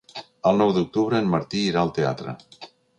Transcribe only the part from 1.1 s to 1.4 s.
en